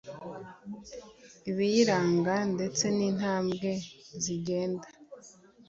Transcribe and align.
ibiyiranga 1.49 2.35
ndetse 2.53 2.83
n'intwambwe 2.95 3.69
zigenda 4.23 4.87